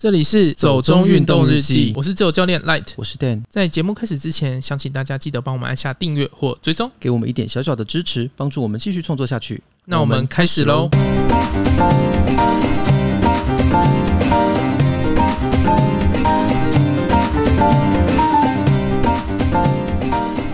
[0.00, 3.42] 这里是走中运动日记，我是自由教练 Light，我是 Dan。
[3.50, 9.60] 在节目开始之前，想请大家记得帮我们按下订阅或追踪，给我们一点小小的支持，帮助我们继续创作下去。
[9.86, 10.88] 那我们开始喽！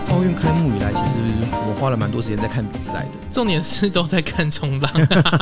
[0.09, 1.19] 奥运开幕以来，其实
[1.51, 4.91] 我花了蛮多时间在看比赛的，重点是都在看冲浪，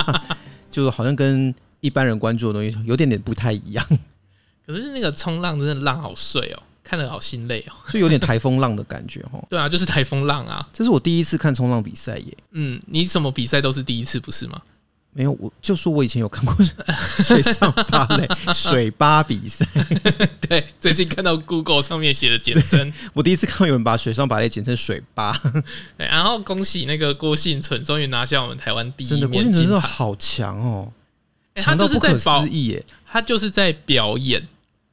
[0.69, 1.55] 就好像跟。
[1.83, 3.85] 一般人关注的东西有点点不太一样，
[4.65, 9.45] 可是那个冲浪真的浪好碎哦，看得好心累哦， 就有点台风浪的感觉哦。
[9.51, 10.65] 对啊，就是台风浪啊。
[10.71, 12.37] 这是我第一次看冲浪比赛耶。
[12.51, 14.61] 嗯，你什么比赛都是第一次不是吗？
[15.15, 16.55] 没有，我就说我以前有看过
[16.95, 19.67] 水 上芭蕾、水芭比赛。
[20.47, 25.37] 对，最近看到 Google 上面写的简称，我第一次看到有人把水上芭蕾简称水芭。
[25.97, 30.91] 然后恭喜那个郭信存终于拿下我们台湾第一面金真的好强哦。
[31.55, 32.85] 强到不可思议耶！
[33.05, 34.47] 他就是在表演，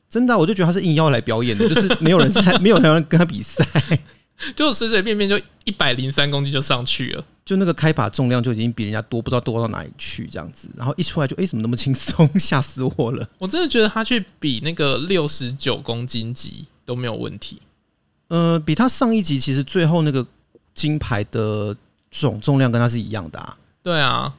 [0.08, 3.64] 真的，我就觉得他是应邀来表演的，就是没有人赛， 没有人跟他比赛，
[4.54, 13.26] 就随随便便就一百零三公斤就上去了， 就那个开把重量就已经比人家多，不知道多到哪里去这样子，然后一出来就哎，怎么那么轻松，吓死我了！
[13.38, 17.62] 我真的觉得他去比那个六十九公斤级都没有问题，
[18.28, 20.26] 呃，比他上一集其实最后那个
[20.74, 21.74] 金牌的
[22.10, 24.34] 总重量跟他是一样的啊，对啊。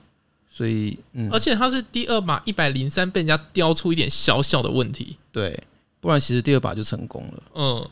[0.62, 5.60] 所以，嗯，而且他是第二把一百零三被人家雕出一点小小的问题，对，
[6.00, 7.44] 不然其实第二把就成功了。
[7.56, 7.90] 嗯，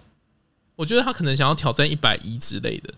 [0.75, 2.93] 我觉得他可能想要挑战一百一之类的。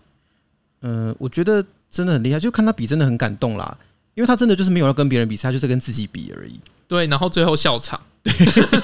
[0.82, 3.78] 嗯，我觉得真的很厉害，就看他比真的很感动啦，
[4.14, 6.60] 因为他真的就是没有要跟别人比赛，就是跟自己比而已。
[6.86, 8.32] 对，然后最后笑场，对，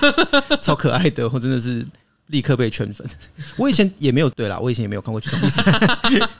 [0.58, 1.86] 超可爱的，我真的是
[2.28, 3.06] 立刻被圈粉。
[3.58, 6.30] 我以前也没有对啦，我以前也没有看过这种比赛。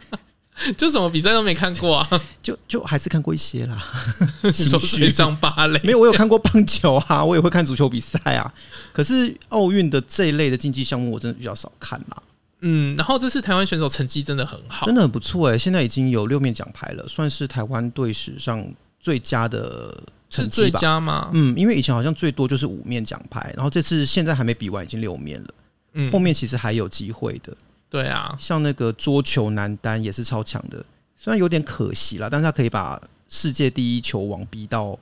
[0.76, 3.78] 就什么比赛都没看过啊， 就就还是看过一些啦。
[4.42, 8.52] 你说水上芭蕾没有，我有看过棒球啊，我也会看足球比赛啊。
[8.92, 12.22] 可是奥运的这一类的竞技项目，我真的比较少看啦。
[12.60, 15.58] 嗯，然后这次台湾选手成绩真的很好，真的很不错哎、欸。
[15.58, 18.66] 现在已经有六面奖牌了，算是台湾队史上
[18.98, 19.96] 最佳的
[20.28, 20.70] 成绩吧？
[20.70, 21.30] 最佳吗？
[21.34, 25.48] 嗯，因为以前好像最多就是五面奖牌，然后这次现在还没比完，已经六面了。
[25.92, 27.56] 嗯，后面其实还有机会的。
[27.90, 30.84] 对啊，像那个桌球男单也是超强的，
[31.16, 34.98] 虽然有点可惜啦，但是他可以把世界第一球王逼到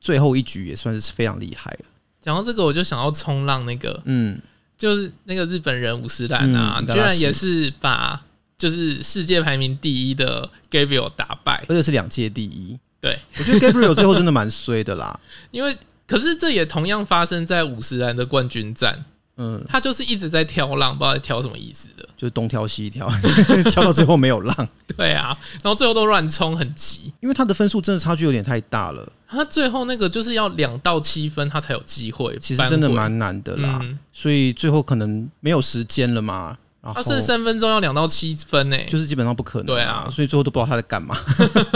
[0.00, 1.86] 最后一局，也算是非常厉害了。
[2.22, 4.40] 讲到这个，我就想要冲浪那个，嗯，
[4.78, 8.24] 就是那个日本人五十岚啊，嗯、居然也是把
[8.56, 12.78] 就是世界排名第一的 Gabriel 打败，而且是两届第一。
[13.00, 15.18] 对，我觉得 Gabriel 最后真的蛮衰的啦，
[15.50, 15.76] 因为
[16.06, 19.04] 可是这也同样发生在五十岚的冠军战。
[19.42, 23.10] 嗯，他就是一直在挑浪，不知道在挑什么意思的，就是东挑西挑，
[23.72, 24.68] 挑到最后没有浪。
[24.94, 29.10] 对啊，然后最后都乱冲，很急，因为他的分数真的差距有点太大了。
[29.26, 32.36] 他最后那个就是要两到七分，他才有机会。
[32.38, 36.58] 其实真的蛮难的啦，嗯、所以最后可能没有时间了嘛。
[36.94, 39.66] 他剩三分钟要两到七分呢、欸，就是基本上不可能。
[39.66, 41.16] 对啊，所以最后都不知道他在干嘛，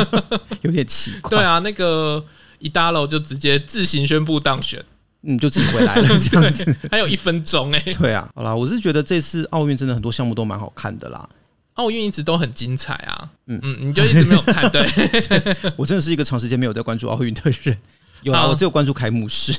[0.63, 1.31] 有点奇怪。
[1.31, 2.25] 对啊，那个
[2.59, 4.85] 伊达罗就直接自行宣布当选。
[5.27, 7.95] 嗯，就自己回来了 这样子，还有一分钟哎、欸。
[7.95, 11.29] 对啊，好啦，我是觉得这次奥运真的很多项目都蛮好看的啦。
[11.75, 13.31] 奥运一直都很精彩啊。
[13.47, 14.87] 嗯嗯，你就一直没有看对？
[15.23, 17.77] 对， 我真的是一个长时间没有在关注奥运的人。
[18.23, 19.53] 有啊，我只有关注开幕式。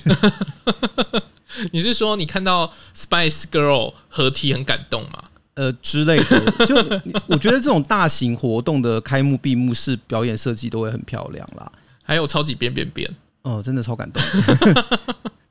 [1.72, 5.24] 你是说你看到 Spice Girl 合体很感动吗？
[5.56, 6.66] 呃之类的。
[6.66, 6.76] 就
[7.28, 11.72] 我觉得这种大型活动的开幕闭幕式表演设计都会很漂亮啦。
[12.03, 13.09] 还有超级变变变
[13.44, 14.22] 哦，真的超感动。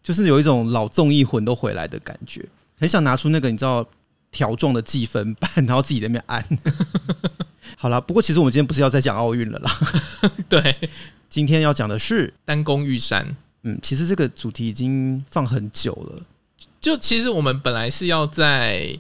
[0.05, 2.47] 就是有一种老综艺魂都回来的感觉，
[2.79, 3.85] 很想拿出那个你知道
[4.31, 6.47] 条状的计分板，然后自己在那边按。
[7.77, 9.71] 好啦，不过其实我们今天不是要再讲奥运了啦。
[10.49, 10.91] 对，
[11.31, 13.35] 今天要讲的是单攻玉山。
[13.63, 16.23] 嗯，其实这个主题已经放很久了。
[16.81, 18.99] 就其实我们本来是要在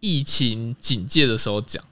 [0.00, 1.84] 疫情警戒的时候讲，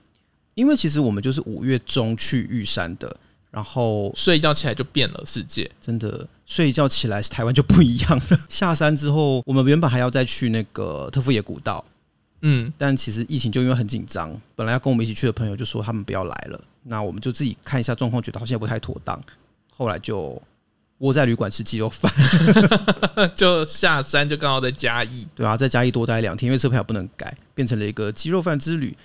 [0.54, 3.14] 因为其实我们就是五月中去玉山的。
[3.50, 8.38] 然后睡一觉起来就变了世界，真的睡一觉起来台湾就不一样了。
[8.48, 11.84] 下山之后，我们原本还要再去那个特富野古道，
[12.40, 19.20] 嗯，但其实疫情就因为很紧张，本来要跟我们一起去的朋友就说他们不要来了，那我们就自己看一下状况，觉得好像也不太妥当，
[19.76, 20.40] 后来就
[20.98, 22.10] 窝在旅馆吃鸡肉饭，
[23.36, 28.96] 就下山就刚好在嘉义，对啊，在嘉义多待两天，因为车票不能改，变成了一个鸡肉饭之旅。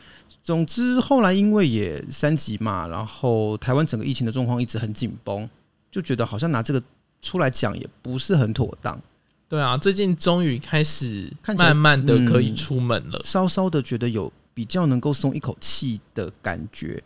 [0.42, 5.48] 总之，后来因为也三级嘛，然后台湾整个疫情的状况一直很紧绷，
[5.92, 6.82] 就觉得好像拿这个
[7.24, 9.02] 出来讲也不是很妥当。
[9.50, 17.02] 对啊，最近终于开始慢慢的可以出门了，嗯，稍稍的觉得有比较能够松一口气的感觉。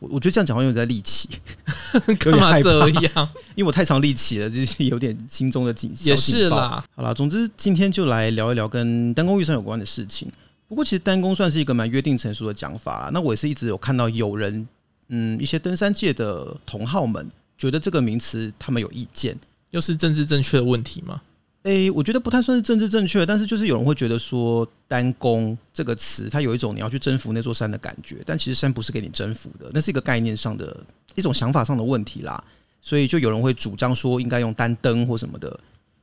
[0.00, 1.28] 我我觉得这样讲话有点在立起，
[2.18, 3.28] 干嘛这样？
[3.54, 6.84] 因为我太常立起了，就是有点心中的警也是啦。
[6.96, 10.28] 好啦，总之今天就来聊一聊跟单工预算有关的事情。
[10.66, 13.10] 不过其实单工算是一个蛮约定成熟的讲法啦。
[13.12, 14.66] 那我也是一直有看到有人，
[15.08, 17.30] 嗯，一些登山界的同好们
[17.62, 19.38] 觉得这个名词他们有意见，
[19.70, 21.22] 又是政治正确的问题吗？
[21.62, 32.42] 诶、欸，我觉得不太算是政治正确，但是就是有人会觉得说“单攻”这个词，它有一种你要去征服那座山的感觉，但其实山不是给你征服的，那是一个概念上的一种想法上的问题啦。
[32.80, 35.60] 所以就有人会主张说应该用“单登”或什么的。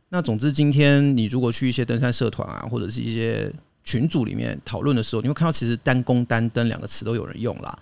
[0.07, 3.51] 那总之，今天你如果去一些登山社团啊，或者是一些
[3.83, 7.77] 群组里面讨论的时候，你会看到其实“单攻”“单登”两个词都有人用啦。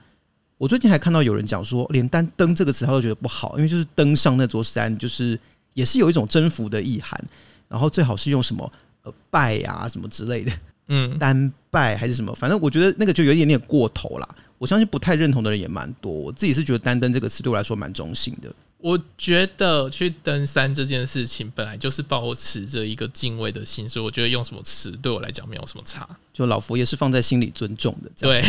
[0.58, 5.40] 我最近还看到有人讲说，连“单登”这个词他都觉得不好，因为就是登上那座山，就是
[5.74, 7.22] 也是有一种征服的意涵。
[7.70, 8.72] 然后最好是用什么
[9.04, 10.52] 呃拜呀、啊、什么之类的，
[10.88, 14.28] 嗯， 单拜还是什么，反正我觉得那个就有一点点过头啦。
[14.58, 16.12] 我相信不太认同的人也蛮多。
[16.12, 18.52] 我自己是觉得“单登”这个词对我来说蛮中性的。
[18.80, 26.08] 我觉得去登山这件事情本来就是保持着一个敬畏的心，所以我觉得用什么词对我来讲没有什么差。
[26.34, 28.12] 就老佛爷是放在心里尊重的。
[28.20, 28.42] 对，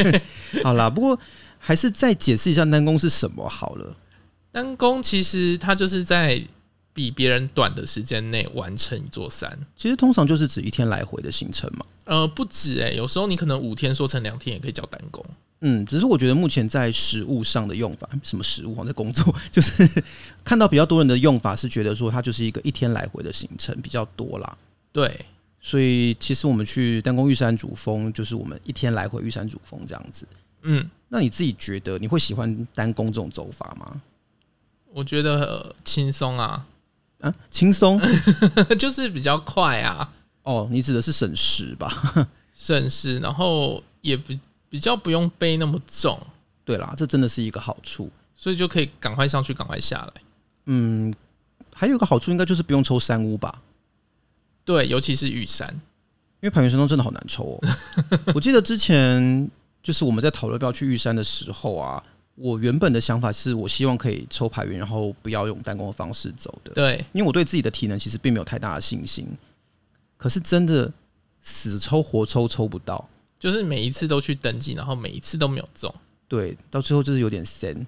[0.62, 1.18] 好啦，不过
[1.60, 3.96] 还是再解释一下单攻是什么好了。
[4.50, 6.44] 单攻其实它就是在。
[6.92, 11.86] 比别人短的时间内完成一座山，其实通常就是指一天来回的行程嘛。
[12.04, 15.24] 呃，不止诶、欸，有时候你可能五天说成两天也可以叫单攻。
[15.60, 20.02] 嗯，只是我觉得目前在食物上的用法，什么食物啊在工作，就是
[20.42, 24.58] 看到比较多人的用法是觉得说它就是一个一天来回的行程比较多啦。
[24.92, 25.24] 对，
[25.60, 30.26] 所以其实我们去单攻玉山主峰，就是我们一天来回玉山主峰这样子。
[30.62, 34.02] 嗯，那你自己觉得你会喜欢单攻这种走法吗？
[34.92, 36.66] 我觉得轻松啊。
[37.20, 38.00] 啊，轻松
[38.78, 40.12] 就是比较快啊。
[40.42, 41.90] 哦，你指的是省时吧？
[42.54, 46.18] 省时，然后也比比较不用背那么重。
[46.64, 50.22] 对啦，这真的是一个好处，所以就可以赶快上去，赶快下来。
[50.66, 51.12] 嗯，
[51.72, 53.60] 还有一个好处应该就是不用抽三屋吧？
[54.64, 55.68] 对，尤其是玉山，
[56.40, 57.68] 因为排云山庄真的好难抽哦。
[58.34, 59.50] 我记得之前
[59.82, 62.02] 就是我们在讨论要不要去玉山的时候啊。
[62.36, 66.72] 我原本的想法是我希望可以抽牌云，然后不要用单攻的方式走的。
[66.72, 69.26] 对，因为我对自己的体能其实并没有太大的信心。
[70.16, 70.90] 可是真的
[71.42, 73.06] 死抽活抽抽不到，
[73.38, 75.94] 就是每一次都去登记，然后每一次都没有中。
[76.28, 77.86] 对，到最后就是有点神，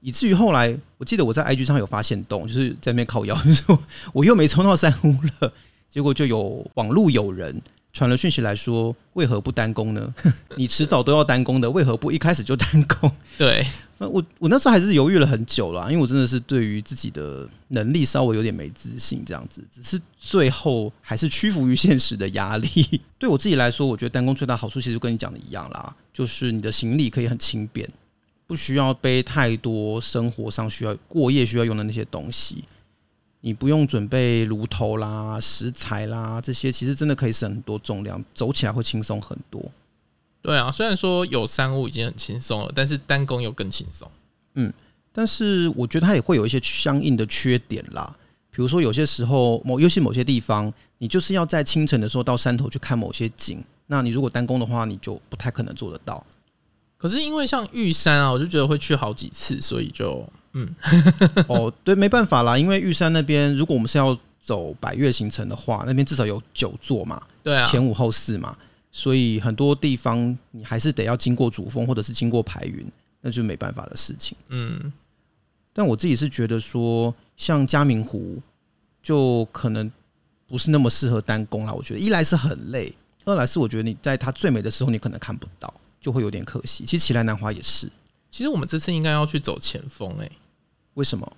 [0.00, 3.78] 以至于后来我记得我在 IG 上有发现洞，就是在那边靠腰，就是说
[4.12, 5.52] 我又没抽到山屋了，
[5.88, 7.62] 结果就有网路有人。
[7.94, 10.14] 传了讯息来说，为何不单攻呢？
[10.56, 13.10] 你迟早都要单攻的，为何不一开始就单攻？
[13.38, 13.64] 对，
[13.98, 19.64] 我我那时候还是犹豫了很久了，因为我真的是对于自己的能力稍微有点没自信，这样子。
[19.70, 23.00] 只是最后还是屈服于现实的压力。
[23.16, 27.88] 对我自己来说，我觉得单攻最大好处其实跟你讲的一样啦，就是你的行李可以很轻便，
[28.44, 32.64] 不需要背太多生活上需要过夜需要用的那些东西。
[33.46, 39.62] 你不用准备炉头啦、食材啦，这些其实真的可以省很多重量，走起来会轻松很多。
[40.40, 44.10] 对啊，虽然说有山屋已经很轻松了，但是单工又更轻松。
[44.54, 44.72] 嗯，
[45.12, 48.16] 但是我觉得它也会有一些相应的缺点啦。
[48.50, 56.24] 比如说有些时候某尤其某些地方，你就是要在清晨的时候到山头去看某些景，那你如果单工的话，你就不太可能做得到。
[56.96, 60.26] 可是因为像玉山啊，我就觉得会去好几次，所以就。
[60.54, 60.74] 嗯，
[61.48, 68.56] 哦，对，没办法啦，因为玉山那边，如果我们是要走百岳行程的话，那边至少有九座嘛，对啊，前五后四嘛，
[68.92, 72.86] 所以很多地方你还是得要经过主峰或者是经过排云，
[73.20, 74.36] 那就没办法的事情。
[74.48, 74.92] 嗯，
[75.72, 78.40] 但我自己是觉得说，像嘉明湖
[79.02, 79.90] 就可能
[80.46, 81.72] 不是那么适合单攻啦。
[81.72, 86.84] 我觉得一来是很累，二来是我觉得你在它最美的时候你可能看不到，就会有点可惜。
[86.84, 87.90] 其实奇来南华也是，
[88.30, 90.30] 其实我们这次应该要去走前锋诶。
[90.94, 91.36] 为什么？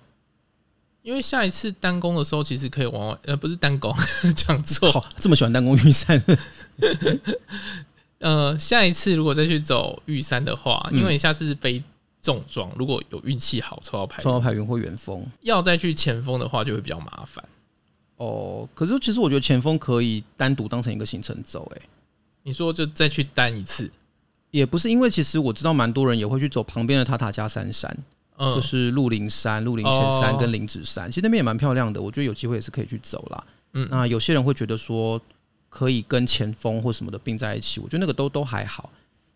[1.03, 3.95] 因为下一次单攻的时候，其实可以玩玩，呃，不是单攻，
[4.35, 6.21] 讲错，这么喜欢单攻玉山。
[8.19, 11.81] 呃，下一次如果再去走玉山的话，因为你下次背
[12.21, 17.47] 重装，如果有运气好抽到牌，抽到牌云或远峰，要再去前锋的话，就会比较麻烦。
[18.17, 21.79] 哦，可是其实我觉得前锋可以单独当成一个行程走，欸。
[21.79, 21.81] 诶，
[22.43, 23.89] 你说就再去单一次，
[24.51, 27.97] 也不是，因为其实我知道蛮多人也会去走旁边的塔塔加三山。
[28.37, 33.43] 就是鹿林山、鹿林前山跟林子山，其实那边也蛮漂亮的，我觉得有机会也是可以去走啦。
[33.73, 35.19] 嗯，那有些人会觉得说
[35.69, 38.89] 可以跟前锋或什么的并在一起，我觉得那个都都还好。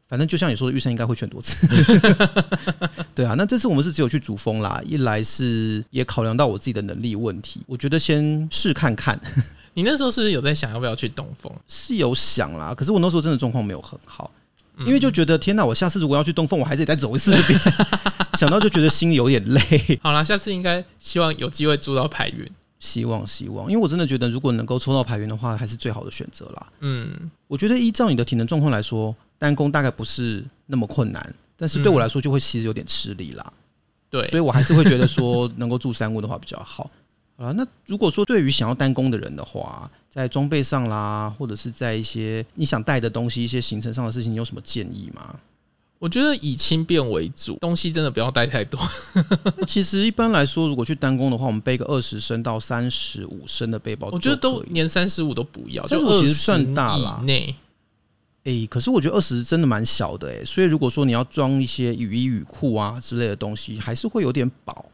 [0.08, 1.68] 反正就像你说的，玉山应该会去很多次。
[3.16, 9.18] 对啊，那这次我们是只有去主峰啦，一来是也考量到我自己的能力问题，我觉得先试看看。
[9.74, 11.50] 你那时候是不是有在想要不要去东峰？
[11.66, 14.30] 是有想啦，可是我那时候真的状况没有很好。
[14.86, 17.60] 因为就觉得天哪，我下次如果要去东凤，我还是得再走一次这边，
[18.38, 19.62] 想到就觉得心里有点累。
[20.02, 26.68] 好啦，下次应该希望有机会住到排云，希望希望，因为我真的觉得如果能够抽到排云的话，还是最好的选择啦。
[26.80, 33.54] 嗯，我觉得依照你的体能状况来说，单攻大概不是那么困难，但是对我来说就会其实有点吃力啦。
[34.10, 36.90] 对，所以我还是会觉得说能够住山屋的话比较好。
[37.42, 45.36] 啊，那如果说对于想要单攻的人的话，在装备上啦，或者是在一些你想带的东西、一些行程上的事情，你有什么建议吗？
[45.98, 48.80] 我觉得以轻便为主，东西真的不要带太多。
[49.58, 57.22] 那其实一般来说，如果去单攻的话，我们背个二十升到三十五升的背包，我觉得都连三十五都不要，就其实算大了。
[57.24, 57.56] 内，
[58.44, 64.86] 哎，可是我觉得二十真的蛮小的哎，所以如果说你要装一些雨衣、雨裤啊之类的东西，还是会有点饱。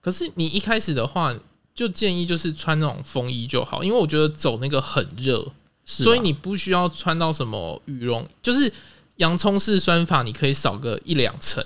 [0.00, 1.34] 可是你一开始的话。
[1.76, 5.52] 就建议就是穿那种风衣就好，因为我觉得走那个很热，
[5.84, 8.72] 所以你不需要穿到什么羽绒，就是
[9.16, 11.62] 洋葱式穿法，你可以少个一两层，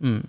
[0.00, 0.20] 嗯，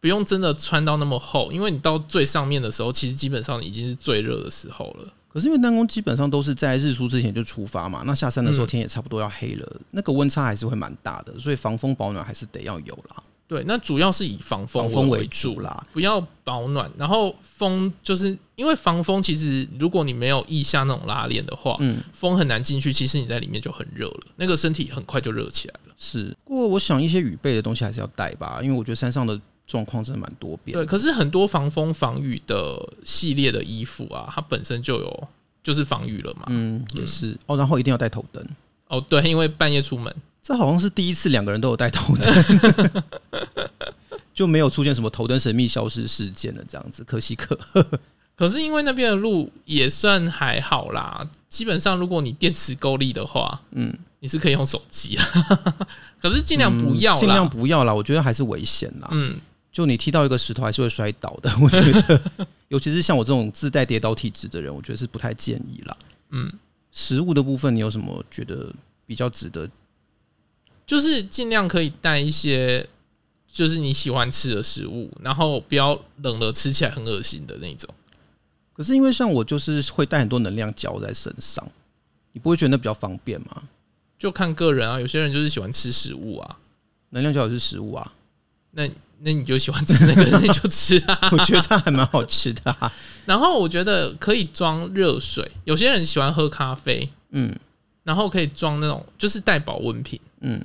[0.00, 5.12] 不用真的穿到那么厚，因为你到最上面的时候，其实基本上已经是最热的时候了。
[5.28, 13.22] 可是因为单攻基本上都是在日出之前就出发嘛，那下山的时候天也差不多要黑了，那个温差还是会蛮大的，所以防风保暖还是得要有啦。
[13.50, 16.88] 对，那主要是以防风为主，为主啦，不要保暖。
[16.96, 22.92] 然后风就是因为防风，其实如果你没有腋下那种拉链的话，嗯，风很难进去。
[22.92, 25.94] 其实你在里面就很热了，那个身体很快就热起来了。
[25.98, 30.72] 是，不过我想一些雨备的东西还是要带吧，因为我觉得山上的状况真的蛮多变。
[30.72, 35.28] 对，可是很多防风防雨的系列的衣服啊，它本身就有
[35.64, 36.44] 就是防雨了嘛。
[36.50, 37.36] 嗯，也是。
[37.46, 38.46] 哦，然后一定要带头灯。
[38.86, 40.14] 哦，对，因为半夜出门。
[40.42, 43.02] 这好像是第一次两个人都有带头灯，
[44.34, 47.86] 就没有出现什么头灯神秘消失事件了，这样子可喜可贺。
[48.34, 55.24] 可是因为那边的路也算还好啦，基本上如果你电池够力的话，嗯，你是可以用手机啊。
[56.18, 57.92] 可是尽量不要，尽量不要啦。
[57.92, 59.08] 我觉得还是危险啦。
[59.12, 59.38] 嗯，
[59.70, 61.52] 就你踢到一个石头还是会摔倒的。
[61.60, 65.94] 我觉得，尤其是像我这种自带跌倒体质的人，我觉得是不太建议啦。
[66.30, 66.50] 嗯，
[66.92, 68.72] 食物的部分，你有什么觉得
[69.04, 69.68] 比较值得？
[70.90, 72.84] 就是尽量可以带一些，
[73.46, 77.88] 就是你喜欢吃的食物，然后不要冷了吃起来很恶心的那种。
[78.72, 81.64] 可是因为像我就是会带很多能量胶在身上，
[82.32, 83.62] 你不会觉得那比较方便吗？
[84.18, 86.58] 就看个人啊，有些人就是喜欢吃食物啊，
[87.10, 88.12] 能量胶也是食物啊。
[88.72, 91.16] 那那你就喜欢吃那个， 那就吃啊。
[91.30, 92.92] 我觉得它还蛮好吃的啊。
[93.26, 97.56] 然后我觉得可以装热水，有些人喜欢喝咖啡，嗯，
[98.02, 100.60] 然后可以装那种就是带保温瓶，嗯。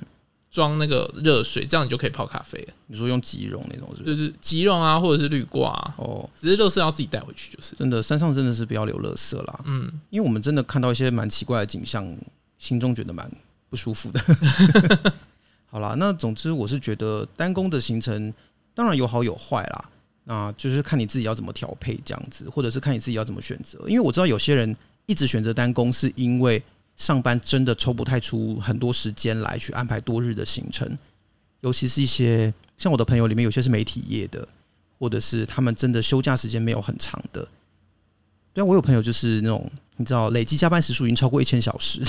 [0.56, 2.72] 装那个热水，这样你就可以泡咖啡了。
[2.86, 4.16] 你说用即溶那种是不是？
[4.16, 5.94] 就是即溶啊，或者是滤挂啊。
[5.98, 8.02] 哦，只是乐色要自己带回去，就是真的。
[8.02, 9.60] 山上真的是不要留乐色啦。
[9.66, 12.10] 嗯，因为我们真的看到一些蛮奇怪的景象，
[12.58, 13.30] 心中觉得蛮
[13.68, 14.18] 不舒服的。
[15.66, 18.32] 好啦，那总之我是觉得单工的行程
[18.72, 19.90] 当然有好有坏啦，
[20.24, 23.78] 那就是看你自己要怎么调配这样子，或者是看你自己要怎么选择。
[23.86, 26.62] 因为我知道有些人一直选择单工，是因为。
[26.96, 30.98] 上班真的抽不太出很多时间来去安排多日的行程，
[31.60, 34.48] 尤其是一些像我的朋友里面，有些是媒体业的，
[34.98, 37.46] 或者是他们真的休假时间没有很长的。
[38.54, 42.00] 对啊，我有朋友就是那种你知道，累计加班时数已经超过一千小时，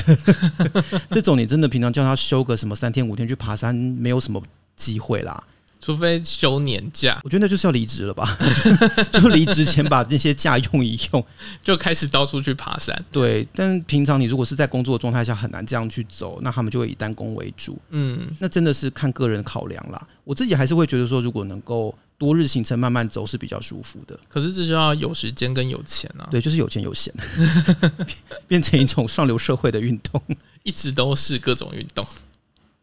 [1.12, 4.42] 这种你真的平常叫他休个什么三天五天去爬山，没有什么
[4.76, 5.44] 机会啦。
[5.80, 8.38] 除非休年假，我觉得那就是要离职了吧？
[9.12, 11.26] 就离职前把那些假用一用，
[11.62, 13.06] 就开始到处去爬山。
[13.12, 17.78] 对，但平常你如果是在工作状态下，很难这样去走，那他们就会以单工为主。
[17.90, 20.08] 嗯，那真的是看个人考量啦。
[20.24, 24.20] 我自己还是会觉得说，如果能够多日行程慢慢走是比较舒服的。
[24.28, 26.28] 可是这就要有时间跟有钱啊。
[26.32, 27.14] 对，就是有钱有闲，
[28.48, 30.22] 变成一种上流社会的运动，
[30.64, 32.06] 一直都是各种运动。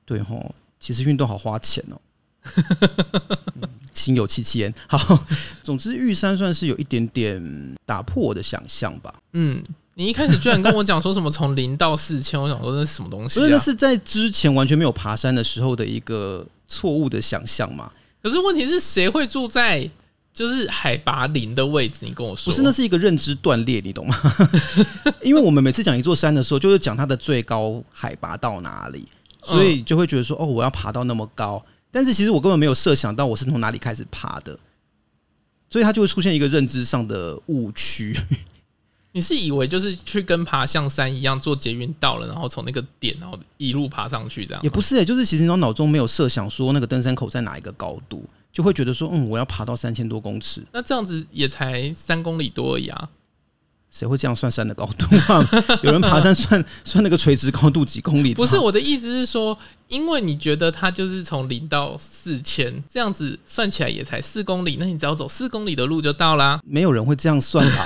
[0.07, 2.01] 对吼，其实运动好花钱哦。
[3.95, 4.75] 心有戚戚焉。
[4.89, 4.99] 好，
[5.63, 9.15] 总之玉山算是有一点点打破我的想象吧。
[9.33, 9.63] 嗯，
[9.95, 13.41] 你一开始居然跟我讲说什么从零到四千，我想说那是什么东西？
[13.49, 17.91] 那是在之前完全没有爬山的时候的一个错误的想象嘛。
[18.23, 19.89] 可是问题是谁会住在
[20.33, 21.99] 就是海拔零的位置？
[22.01, 24.17] 你跟我说，不是，那是一个认知断裂，你懂吗？
[25.23, 29.07] 因为我们每次讲一座山的时候，就是讲它的最高海拔到哪里，
[29.45, 31.65] 所以就会觉得说，哦，我要爬到那么高。
[31.95, 34.59] 但是其实我根本没有设想到我是从哪里开始爬的，
[35.71, 38.13] 所以它就会出现一个认知上的误区。
[39.15, 44.61] 你是以为就是去跟爬象山一样，坐捷运到了，然后从那个点，然后一路爬上去这样？
[44.65, 53.09] 也不是诶、欸，就是其实你脑中没有设想说那个登山口在哪一个高度，就会觉得说，嗯，我要爬到三千多公尺，那这样子也才三公里多而已啊。
[53.97, 55.49] 谁会这样算山的高度啊？
[55.85, 58.35] 有人爬山算 算那个垂直高度几公里？
[58.35, 66.61] 不是，我的意思是说，因为你觉得它就是从零到四千这样子算起来也才四公里，那你只要走四公里的路就到啦。
[66.67, 67.85] 没有人会这样算吧？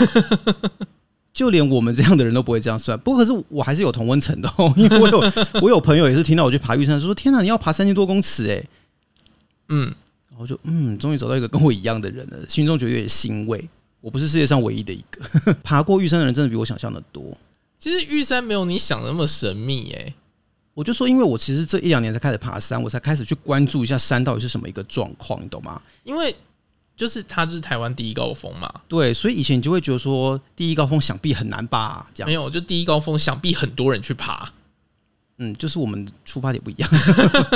[1.34, 2.98] 就连我们这样的人都不会这样算。
[3.00, 8.66] 不过可是我还是有同温层的哦，因为我有我有朋友也是听到我去爬玉山，说天哪，你要爬三千多公尺诶。
[9.68, 9.94] 嗯，
[10.30, 13.68] 然后就嗯，终于找到一个跟我一样的人了，心中觉得有点欣慰。
[14.00, 17.36] 我不是世界上唯一的一个 爬过玉山的人，真的比我想象的多。
[17.78, 20.14] 其实玉山没有你想的那么神秘诶。
[20.74, 25.82] 我就说，因为我其实这一两年才开始爬山，我才开始去关注一下山到底是什么一个状况，你懂吗？
[26.04, 26.34] 因为
[26.96, 28.72] 就是它就是台湾第一高峰嘛。
[28.86, 32.08] 对，所以以前你就会觉得说，第一高峰想必很难吧？
[32.14, 34.52] 这样没有，就第一高峰想必很多人去爬。
[35.38, 36.88] 嗯，就是我们出发点不一样。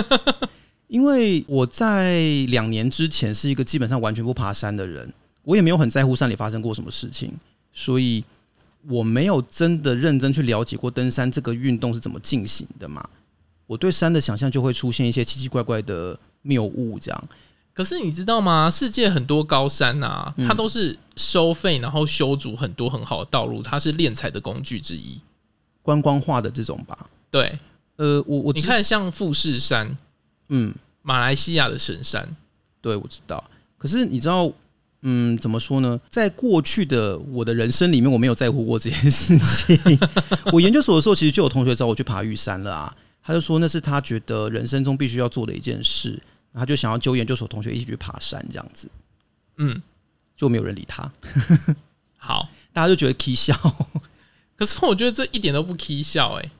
[0.88, 5.12] 因为我在两年之前是一个基本上完全不爬山的人。
[5.44, 7.32] 我也没有很在乎山里发生过什么事情，
[7.72, 8.24] 所以
[8.88, 13.08] 我没有真的认真去了解过登山这个运动是怎么进行的嘛。
[13.66, 17.28] 我对山的想象就会出现一些奇奇怪怪的谬误，这样。
[17.72, 18.70] 可是你知道吗？
[18.70, 25.20] 世界很多高山啊，它都是收费，然后修筑很多很好的道路，它是敛财的工具之一，
[25.80, 27.08] 观光化的这种吧。
[27.30, 27.58] 对，
[27.96, 29.96] 呃，我我你看像富士山，
[30.50, 32.36] 嗯，马来西亚的神山，
[32.82, 33.42] 对，我知道。
[33.78, 34.52] 可是你知道？
[35.04, 36.00] 嗯，怎么说呢？
[36.08, 39.98] 在过去的我的人生里面，我没有在乎过这件事情。
[40.52, 42.96] 我研究所的时候，其实就有同学找我去爬玉山了啊。
[43.20, 46.22] 他就说那是他觉得人生中必须要做的一件事，
[46.54, 48.88] 他就想要揪研究所同学一起去爬山这样子。
[49.56, 49.82] 嗯，
[50.36, 51.12] 就没有人理他。
[52.16, 53.56] 好，大家就觉得 k 笑。
[54.56, 56.50] 可是我觉得这一点都不 k 笑哎。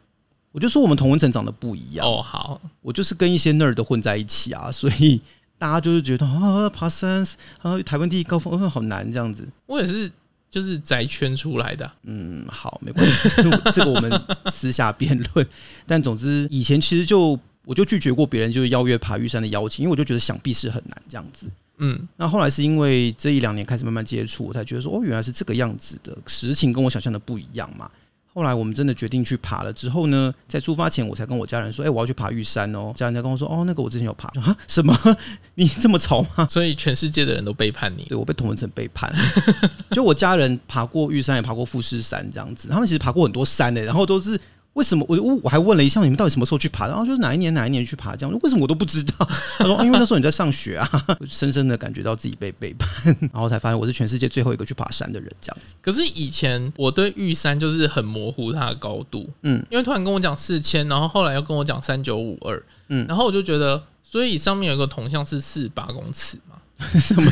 [0.50, 2.20] 我就说我们同文层长得不一样哦。
[2.20, 5.22] 好，我就是跟一些 nerd 混在一起啊，所以。
[5.62, 7.24] 大家就是觉得啊，爬山
[7.60, 9.46] 啊，台湾第一高峰，嗯，好难这样子。
[9.66, 10.10] 我也是，
[10.50, 11.88] 就是宅圈出来的。
[12.02, 13.28] 嗯，好，没关系，
[13.72, 14.10] 这个我们
[14.50, 15.48] 私下辩论。
[15.86, 21.46] 但总之，以前其实就我就拒绝过别人就是邀约爬玉山的邀请，因为我就觉得想必是很难这样子。
[21.78, 27.88] 嗯，那后来是因为这一两年开始慢慢接触，我才觉得说，哦，原来是这个样子的，实情跟我想象的不一样嘛。
[28.34, 34.96] 后来我们真的决定去爬了之后呢，在出发前我才跟我家人说：“哎，我要去爬玉山哦。”家人才跟我说：“哦，那个我之前有爬。”啊，什么？
[35.56, 36.46] 你这么吵吗？
[36.48, 38.04] 所以全世界的人都背叛你？
[38.04, 39.12] 对，我被同文成背叛。
[39.92, 42.68] 就我家人爬过玉山，也爬过富士山，这样子。
[42.68, 44.40] 他们其实爬过很多山的，然后都是。
[44.74, 46.86] 为什么我我我还问了一下你们到底什么时候去爬？
[46.86, 48.38] 然后就是哪一年哪一年去爬这样？
[48.42, 49.28] 为什么我都不知道？
[49.58, 50.88] 他说：“因为那时候你在上学啊。
[51.28, 52.88] ”深深的感觉到自己被背叛，
[53.32, 55.76] 然后才发现我是全世界最后一个去爬山的人这样子。
[55.82, 66.56] 可是以前我对玉山就是很模糊它的高度，嗯，因为突然跟我讲四千，然后后来又跟我讲三九五二，嗯，然后我就觉得，所以上面有一个铜像是四八公尺嘛？
[66.98, 67.30] 什么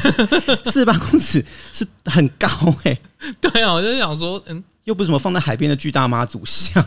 [0.67, 2.47] 四八公尺是很高
[2.85, 3.01] 哎、欸？
[3.41, 6.85] 对啊，我就想说，嗯，又不是什么放在海边的巨大妈祖像。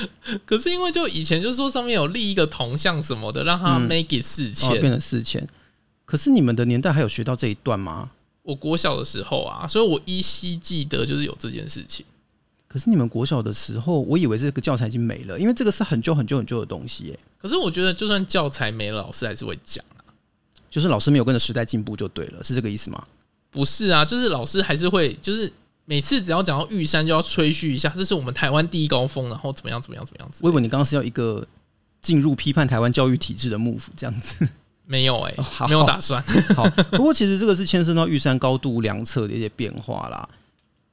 [0.46, 5.46] 可是因为就以前就是说上面有立一个铜像什么的，让他 make it 四千、嗯哦、变成四千。
[6.04, 8.10] 可是你们的年代还有学到这一段吗？
[8.42, 12.04] 我国小的时候啊，所以我依稀记得就是有这件事情。
[12.66, 17.18] 可是你们国小的时候，我以为这个教材已经没了，因为这个是很旧很旧很旧的东西耶。
[17.38, 20.02] 可是我觉得就算教材没了，老师还是会讲啊。
[20.68, 23.04] 就是老师没有跟着时代进步就对了，是这个意思吗？
[23.50, 25.52] 不是啊，就是老师还是会就是。
[25.84, 30.40] 每次只要讲到玉山，就要吹嘘一下，这是我们台湾第一高峰，然后怎么样怎么样怎么样子。
[30.42, 31.46] 我以为你刚刚是要一个
[32.00, 34.48] 进入批判台湾教育体制的幕府这样子，
[34.86, 36.22] 没有哎、欸，没有打算。
[36.54, 40.28] 好，不过其实这个是牵涉到玉山高度量测的一些变化啦。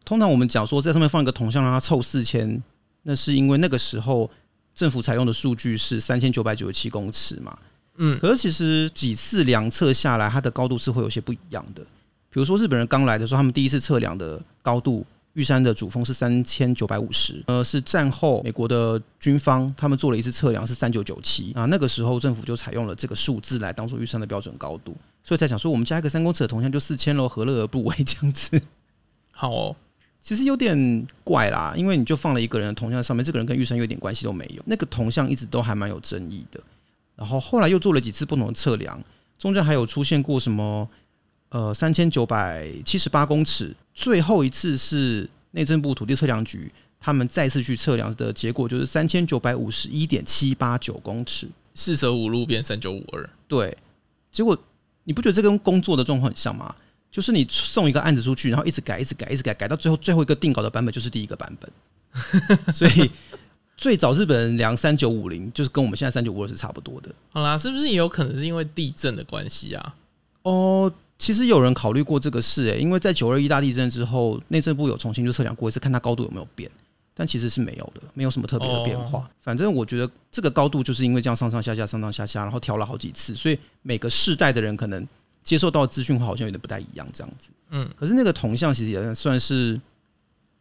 [0.04, 2.62] 通常我们讲说在上面放一个铜像让它凑四千，
[3.04, 4.30] 那是因为那个时候
[4.74, 7.56] 政府采用的数据是三千九百九十七公尺嘛。
[7.98, 11.86] 嗯，可是其实几次量测下来，它的高度是会有些不一样的。
[12.32, 17.44] 比如说日本人刚来的时候，他们第一次测量的高度，玉山的主峰是三千九百五十。
[17.48, 28.62] 呃，是战后美国的军方他们做了一次测量是三九九七啊，那个时候政府就采用了这个数字来当做玉山的标准高度，所以才想说我们加一个三公尺的铜像就四千喽，何乐而不为这样子？
[29.32, 29.76] 好哦，
[30.22, 36.62] 其实有点怪啦，因为你就放了一个人的铜像在上面，这个人跟玉山有一点关系都没有，那个铜像一直都还蛮有争议的。
[37.16, 39.02] 然后后来又做了几次不同的测量，
[39.38, 40.88] 中间还有出现过什么？
[41.50, 53.28] 呃，三千九百七十八公尺，最后一次是内政部土地测量局他们再次去测量的结果，就是三千九百五十一点七八九公尺，四舍五入变三九五二。
[53.48, 53.76] 对，
[54.32, 54.56] 结果
[55.06, 56.76] 你不觉得这跟工作的状况很像吗？
[57.10, 61.72] 就是你送一个案子出去，然后一直改，一直改，一直改，改到最后最后一个定稿的版本就是第一个版本。
[62.72, 63.10] 所以
[63.76, 67.10] 最早日本人量三九五零，就是跟我们现在三九五二是差不多的。
[67.32, 69.96] 好啦，是不是也有可能是因为地震的关系啊？
[70.44, 70.94] 哦。
[71.20, 76.72] 其实有人考虑过这个事，诶，因为在九二一大地震之后，内政部有重新就测量过一次，看它高度有没有变，
[77.14, 79.20] 但其实是没有的，没有什么特别的变化。
[79.20, 85.06] 哦、反正我觉得这个高度就是因为这样上上下下、上上下下，然后调了好几次，所以每个世代的人可能
[85.44, 87.50] 接受到的资讯好像有点不太一样，这样子。
[87.72, 89.78] 嗯，可是那个铜像其实也算是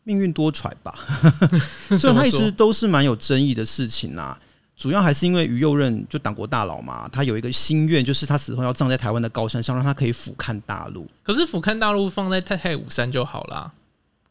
[0.02, 0.92] 命运多舛吧，
[1.96, 4.36] 虽然它一直都是蛮有争议的事情啊。
[4.78, 11.04] 主要还是因为于右任就党国大佬嘛，他有一个心愿，就是他死后要葬在台湾的高山上，让他可以俯瞰大陆。
[11.24, 13.72] 可是俯瞰大陆放在太太武山就好啦，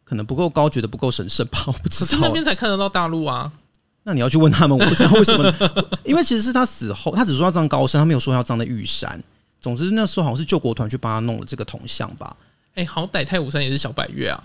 [0.05, 1.59] 可能不够高，觉得不够神圣吧？
[1.67, 2.11] 我不知道。
[2.11, 3.51] 可是那边才看得到大陆啊。
[4.03, 5.53] 那你要去问他们，我不知道为什么。
[6.05, 9.21] 因为其实是他死后，他只说要葬高山，他没有说要葬在玉山。
[9.59, 12.33] 总之那时候好像是救国团去帮他弄了这个铜像吧。
[12.77, 14.39] 哎、欸，好歹太武山也是小百岳啊。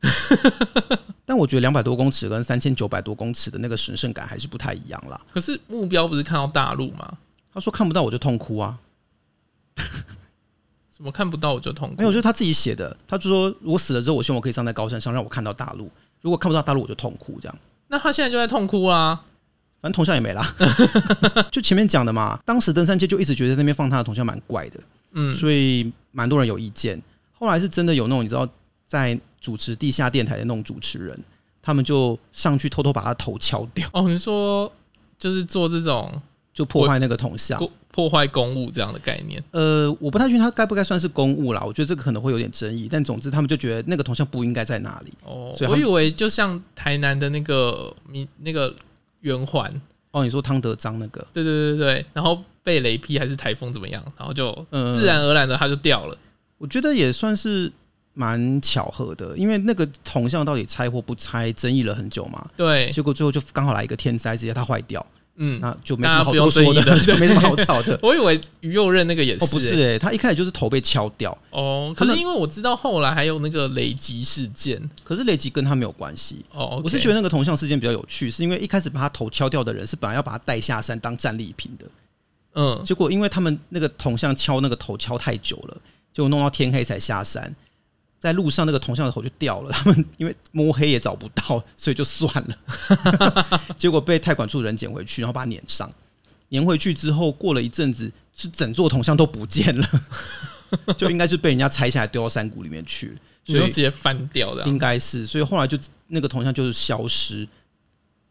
[1.26, 5.20] 但我觉得两百多公尺跟三千九百多公尺的那个神圣感还是不太一样啦。
[5.30, 7.18] 可是目标不是看到大陆吗？
[7.52, 8.78] 他说看不到我就痛哭啊。
[10.96, 11.96] 什么看不到我就痛哭？
[11.98, 12.96] 没有，就是他自己写的。
[13.06, 15.90] 他就说我死了之后，我希望我可以站在高山上，让我看到大陆。
[16.22, 17.38] 如果看不到大陆，我就痛哭。
[17.38, 17.58] 这样。
[17.88, 19.22] 那他现在就在痛哭啊。
[19.82, 20.42] 反正铜像也没了。
[21.52, 24.80] 就前面讲的嘛，当时登山界就一直觉得那边放他的铜像蛮怪的。
[25.12, 27.00] 嗯，所以蛮多人有意见。
[27.42, 28.48] 后来是真的有那种你知道
[28.86, 29.18] 在。
[29.42, 31.18] 主持地下电台的那种主持人，
[31.60, 33.88] 他们就上去偷偷把他头敲掉。
[33.92, 34.72] 哦，你说
[35.18, 36.22] 就是做这种
[36.54, 39.42] 就破坏那个铜像，破坏公物这样的概念？
[39.50, 41.64] 呃，我不太确定他该不该算是公物啦。
[41.66, 42.88] 我觉得这个可能会有点争议。
[42.88, 45.12] 但总之，他们就觉得那个铜像不应该在那里。
[45.24, 48.72] 哦，所以我以为就像台南的那个米那个
[49.22, 49.68] 圆环。
[50.12, 51.26] 哦，你说汤德章那个？
[51.32, 54.00] 对对对对，然后被雷劈还是台风怎么样？
[54.16, 56.16] 然后就自然而然的它就掉了。
[56.62, 57.72] 我觉得也算是。
[58.14, 62.46] 蛮巧合的，因为那个铜像到底拆或不拆，争议了很久嘛。
[62.54, 65.02] 对，结果最后就刚好来一个天灾，直接它坏掉。
[65.36, 67.98] 嗯，那就没什么好多说的， 就没什么好吵的。
[68.04, 71.34] 我以为于右任那个也是、欸，哦，不是哎、欸，他一开始就是头被敲掉。
[71.52, 76.44] 哦，可是因为我知道后来还有那个雷击事件，可是雷击跟他没有关系。
[76.50, 81.86] 哦，okay、我是觉得那个铜像事件比较有趣，是因为一开始把他头敲掉的人是本来要把他带下山当战利品的。
[82.56, 85.76] 嗯，结果因为他们那个铜像敲那个头敲太久了，
[86.12, 87.54] 结果弄到天黑才下山。
[88.20, 89.70] 在路上，那个铜像的头就掉了。
[89.74, 93.60] 他们因为摸黑也找不到，所以就算了。
[93.76, 95.90] 结果被太管处的人捡回去，然后把它粘上。
[96.50, 99.88] 粘回去之后，过了一阵子，是整座铜像都不见了，
[100.96, 104.62] 就应该是被人家拆下来丢到山谷里面去了，所以直接翻掉的。
[104.66, 107.48] 应该是，所以后来就那个铜像就是消失，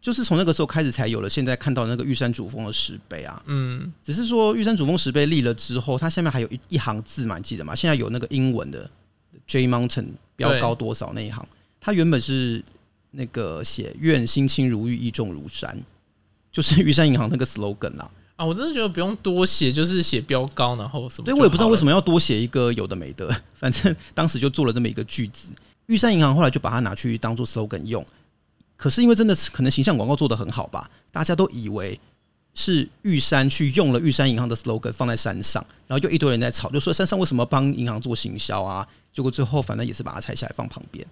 [0.01, 3.41] 就是从那个时候开始才有了现在看到那个玉山主峰的石碑啊。
[3.45, 7.73] 嗯，只是说玉山主峰石碑立了之后，它下面还有一一行字嘛，你记得吗？
[7.73, 8.89] 现在有那个英文的。
[9.47, 11.45] J Mountain 标高多少那一行，
[11.81, 12.63] 它原本是
[13.09, 15.77] 那个写“愿心清如玉，意重如山”，
[16.51, 18.09] 就是玉山银行那个 slogan 啦。
[18.37, 21.25] 啊，我真的觉得不用多写，就是写标高，然后什么。
[21.25, 25.49] 对，我也不知道为什么要多写一个有的没的， 反正当时就做了这么一个句子。
[25.87, 28.05] 玉山银行后来就把它拿去当做 slogan 用，
[28.81, 31.99] 可是因为真的可能形象广告做得很好吧，大家都以为。
[32.53, 38.85] 是玉山去用了玉山银行的 slogan 放在山上，然后就一堆人在吵，就说山上为什么帮银行做行销啊？
[39.13, 41.07] 结果最后反正也是把它拆下来放旁边，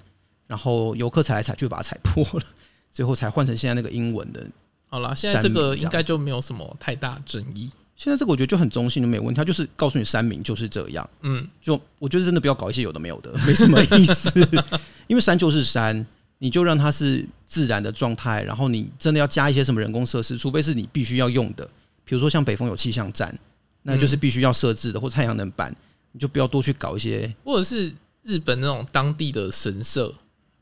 [0.47, 2.45] 然后游客踩来踩去把它踩破了，
[2.91, 4.45] 最后才换成现在那个英文的。
[4.89, 7.71] 好了，现在这个应该就没有什么太大争议。
[7.95, 9.37] 现在这个我觉得就很中性，就没有问题。
[9.37, 11.09] 他就是告诉你山名就是这样。
[11.21, 14.45] 嗯，就我觉得真的不要搞一些有的没有的，没什么意思。
[15.07, 16.05] 因为山就是山。
[16.39, 21.63] 你就让它是自然的状态，然后你真的要加一些什么人工设施，除非是你必须要用的，
[22.03, 23.37] 比如说像北风有气象站，
[23.83, 25.75] 那就是必须要设置的，或太阳能板，
[26.13, 30.15] 你就不要多去搞一些，或者是日本那种当地的神社。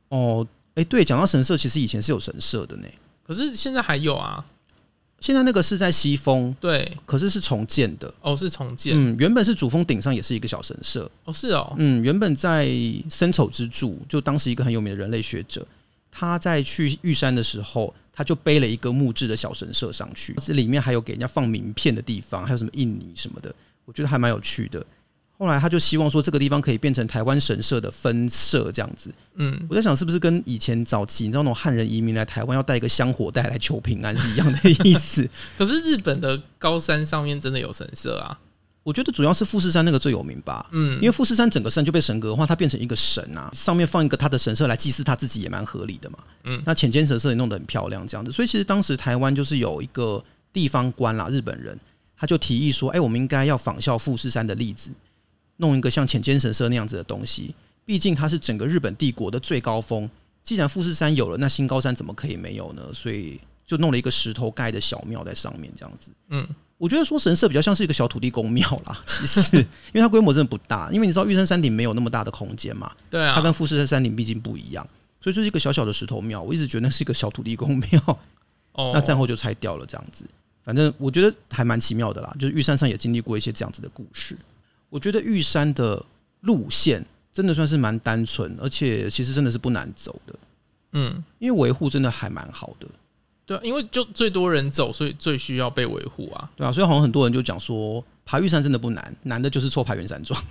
[0.09, 2.87] 哦，哎，对，讲到神社，其实以前是有神社的呢，
[3.25, 4.45] 可是现在还有啊。
[5.19, 8.93] 现在那个是在西峰，对，可是是重建的哦，是重建。
[8.95, 12.69] 嗯，原本是主峰顶上也是一个小神社哦，是哦，嗯，原本在
[13.09, 15.65] 森丑之柱，就当时一个很有名的人类学者，
[16.11, 23.53] 他在去玉山的时候，他就背了一个木质的小神社上去，这里面还有给人家放名片的地方，还有什么印泥什么的，
[23.85, 24.85] 我觉得还蛮有趣的。
[25.37, 29.13] 后来他就希望说，这个地方可以变成台湾神社的分社这样子。
[29.35, 35.29] 嗯，我在想是不是跟以前早期你知道那种汉人移民来台湾要带一个香火袋来求平安是一样的意思？
[35.55, 38.39] 可是日本的高山上面真的有神社啊？
[38.81, 40.67] 我觉得主要是富士山那个最有名吧。
[40.71, 46.17] 嗯，因为富士山整个山就被神格化，它变成一个神啊，上面放一个他的神社来祭祀他自己也蛮合理的嘛。
[46.45, 51.77] 嗯，那浅间神社也弄得很漂亮这样子，所以其实当时台湾就是有一个地方官啦，日本人
[52.17, 54.89] 他就提议说，哎，我们应该要仿效富士山的例子。
[55.57, 57.53] 弄一个像浅间神社那样子的东西，
[57.85, 60.09] 毕竟它是整个日本帝国的最高峰。
[60.43, 62.83] 既然富士山有了，那新高山怎么可以没有呢？
[62.93, 66.09] 所以就弄了一个石头盖的小庙在上面，这样子。
[66.29, 69.65] 嗯，我觉得说神社比较像是一个小土地公庙啦， 其实，因
[69.95, 74.87] 为它规模真的不大，因为你知道玉山山顶没有那么大的空间嘛，对啊，它跟富士山山顶毕竟不一样，
[75.19, 76.41] 所以就是一个小小的石头庙。
[76.41, 78.19] 我一直觉得那是一个小土地公庙，
[78.71, 80.23] 哦， 那战后就拆掉了这样子。
[80.63, 84.37] 反正我觉得还蛮奇妙的啦，就是玉山上也经历过一些这样子的故事。
[84.89, 86.05] 我觉得玉山的
[86.41, 90.35] 路线真的算是蛮单纯，而且其实真的是不难走的，
[90.93, 92.87] 嗯，因为维护真的还蛮好的。
[93.45, 96.51] 对啊，因为就最多人走，所以最需要被维护啊。
[96.55, 100.41] 对啊，所以好像很多人就讲说，爬玉山真的不难，难的就是错爬圆山庄。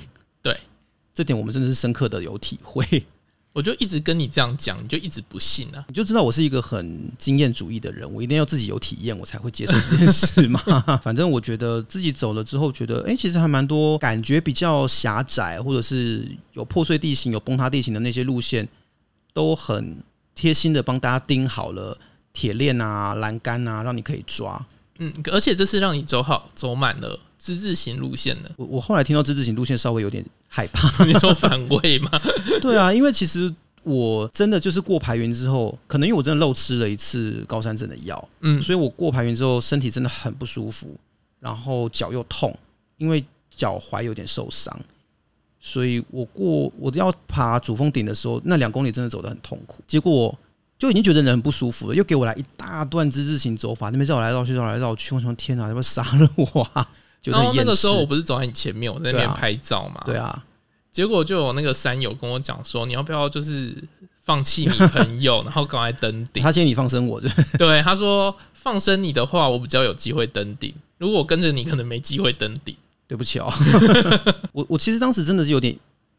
[0.40, 0.58] 对，
[1.12, 3.04] 这点我们真的是深刻的有体会。
[3.56, 5.82] 我就一直跟你这样讲，你就一直不信啊。
[5.88, 10.60] 你就知道我是一个很经验主义的人，我一定要自己有体验，我才会接受这件事嘛。
[11.02, 18.68] 反正我觉得自己走了之后，觉得哎、欸，其实还蛮多感觉比较狭窄，或者是有破碎地形、有崩塌地形的那些路线，
[19.32, 19.96] 都很
[20.34, 21.98] 贴心的帮大家钉好了。
[22.34, 24.62] 铁链啊，栏杆啊，让你可以抓。
[24.98, 28.52] 嗯，而且这次让你走好走满了之字形路线的。
[28.58, 30.88] 我我后来听到之字形路线，稍微有点害怕。
[31.04, 32.10] 你说反胃吗？
[32.60, 40.94] 对啊，因为其实我真的就是过排云之后，可能因为我真的漏吃了一次高山症的药，嗯，所以我过排云之后身体真的很不舒服，
[41.40, 42.56] 然后脚又痛，
[42.96, 44.78] 因为脚踝有点受伤，
[45.60, 49.82] 所以我过我要爬主峰顶的时候，那两公里真的走得很痛苦。
[49.86, 50.36] 结果。
[50.78, 56.86] 就已经觉得人很不舒服了，又给我来一大段之字形走法，那边绕来绕去，绕来绕去，我想天哪，要不要杀了我啊？
[57.32, 60.02] 然后那个时候我不是走在你前面，我在那边拍照嘛。
[60.04, 60.44] 对啊，
[60.92, 63.76] 结果就有那个山友跟我讲说，你要不要就是
[64.22, 66.42] 放弃你朋友， 然后赶快登顶？
[66.42, 67.20] 他建议你放生我，
[67.58, 70.74] 对，他说放生你的话，我比较有机会登顶。
[70.98, 72.76] 如果我跟着你，可能没机会登顶。
[73.08, 73.48] 对不起哦，
[74.52, 75.76] 我我其实当时真的是有点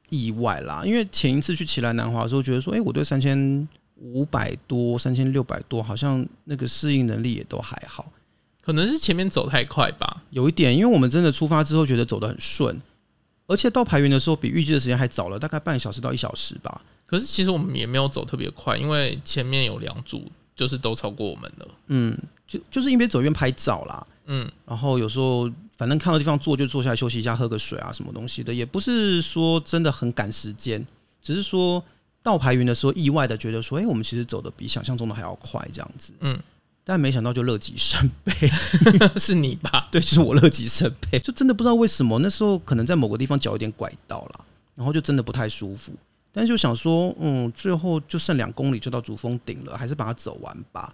[0.10, 3.68] 意外啦，因为前一次去奇莱南华的时候，觉得说，哎，我对三千。
[4.00, 8.12] 五百多，三千六百多，好像那个适应能力也都还好，
[8.68, 10.24] 可能是前面走太快吧。
[10.30, 12.78] 有一点，因为我们真的出发之后觉得走得很顺，
[13.46, 16.82] 而且到排云的时候比预计的时间还早了，大概半个小时到一小时吧。
[17.06, 21.68] 可是其实我们也没有走特别快，因为前面有两组就是都超过我们了。
[21.88, 22.14] 嗯，
[22.46, 24.06] 就就是一边走一边拍照啦。
[24.26, 30.86] 嗯，然后有时候反正看到地方坐就坐下来休息一下，喝个水啊什么东西的，也不是说真的很赶时间，
[31.22, 31.82] 只是说。
[32.24, 36.38] 到排云的时候，意外的觉得说：“哎、欸，我们其实走的比想象中的还要快，这样子。”嗯，
[36.90, 38.32] 但没想到就乐极生悲，
[39.20, 39.90] 是你吧？
[39.92, 45.92] 对，就是我乐极生悲，就真的不知道为什么那时候可能在某个地方脚有点拐到了，然后就真的不太舒服。
[46.32, 50.94] 但是就想说，嗯，最后就剩两公里就到主峰顶了，还是把它走完吧。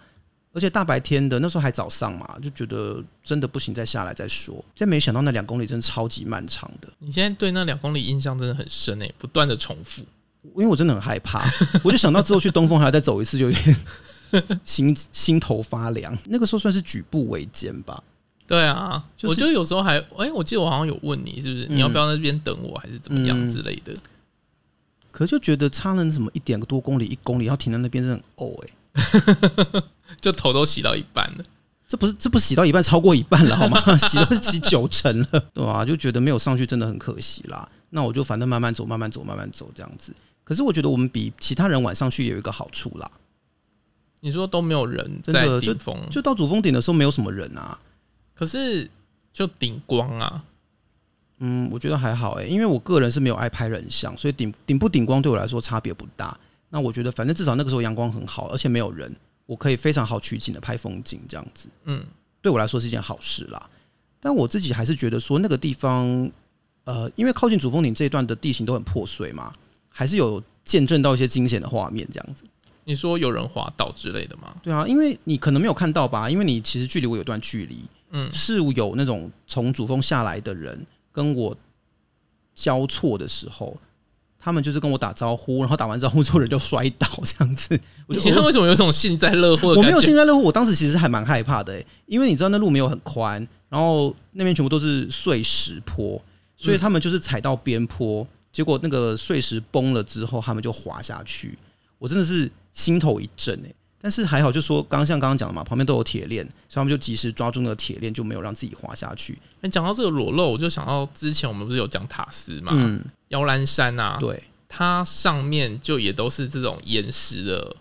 [0.51, 4.65] 而且大白天的那时候还早上嘛，就觉得真的不行，再下来再说。
[4.75, 6.87] 但没想到那两公里真的超级漫长的。
[6.97, 10.01] 你现在对那两公里印象真的很深诶，不断的重复。
[10.41, 11.39] 因为我真的很害怕，
[11.83, 13.75] 我就想到之后去东峰还要再走一次，就有点
[14.63, 16.17] 心心头发凉。
[16.25, 18.03] 那个时候算是举步维艰吧。
[18.45, 23.93] 对啊，就是、我觉得有时候还哎、欸，我记得我好像有问你，是不是、嗯、你要不要在那边等我，还是怎么样之类的？
[23.93, 24.01] 嗯、
[25.11, 29.83] 可是就觉得差了什么一点多公里、一公里，要停在那边，是很呕哎，
[30.19, 31.45] 就头都洗到一半了。
[31.87, 33.79] 这不是这不是洗到一半，超过一半了好吗？
[33.97, 35.85] 洗都洗九成了，对吧、啊？
[35.85, 37.67] 就觉得没有上去，真的很可惜啦。
[37.91, 40.13] 那我就反正慢慢走，慢慢走，慢慢走这样子。
[40.43, 43.09] 可是我觉得我们比其他人晚上去有一个好处啦。
[44.23, 47.77] 你说都没有人在顶峰，就到主峰顶的时候没有什么人啊。
[48.33, 48.89] 可是
[49.33, 50.45] 就顶光啊。
[51.39, 56.39] 嗯，我觉得还好哎、欸，因为我个人是没有爱拍人像，所以顶顶不顶光对我来说差别不大。
[56.69, 59.13] 那我觉得反正至少那个时候阳光很好，而且没有人，
[59.45, 61.67] 我可以非常好取景的拍风景这样子。
[61.83, 62.05] 嗯，
[62.41, 63.69] 对我来说是一件好事啦。
[64.21, 66.31] 但我自己还是觉得说那个地方，
[66.85, 69.51] 呃，因为靠近主峰顶这一段的地形都很破碎嘛。
[69.89, 72.45] 还是有见证到一些惊险的画面，这样子。
[72.85, 74.55] 你说有人滑倒之类的吗？
[74.61, 77.79] 对啊，因为你可能没有看到吧，因为你其实距离我有段距离，
[78.11, 81.55] 嗯，是有那种从主峰下来的人跟我
[82.53, 83.77] 交错的时候，
[84.37, 87.79] 他们就是跟我打招呼，然后打完招呼之后人就摔倒这样子。
[88.07, 89.69] 你现在为什么有种幸灾乐祸？
[89.69, 96.21] 我没有幸灾乐祸，我当时其实还蛮害怕的，欸，因为你知道那路没有很宽，然后那边全部都是碎石坡，
[96.57, 98.27] 所以他们就是踩到边坡。
[98.51, 101.57] 结果那个碎石崩了之后，他们就滑下去，
[101.97, 103.73] 我真的是心头一震哎！
[104.01, 109.37] 但是还好，就说刚像刚刚讲的嘛，旁边都有铁链，所以他们就及时抓住那个铁链，就没有让自己滑下去。
[109.61, 117.77] 哎，讲到这个裸露，我就想到之前我们不是有讲塔斯嘛，嗯，摇篮山啊，对，它上面就也都是这种岩石的